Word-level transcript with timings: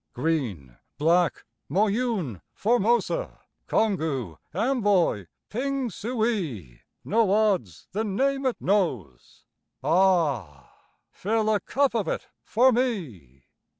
Green, 0.13 0.77
Black, 0.97 1.45
Moyune, 1.69 2.41
Formosa, 2.55 3.39
Congou, 3.67 4.39
Amboy, 4.51 5.27
Pingsuey 5.51 6.79
No 7.05 7.29
odds 7.31 7.87
the 7.91 8.03
name 8.03 8.47
it 8.47 8.59
knows 8.59 9.45
ah! 9.83 10.71
Fill 11.11 11.53
a 11.53 11.59
cup 11.59 11.93
of 11.93 12.07
it 12.07 12.27
for 12.43 12.71
me! 12.71 13.45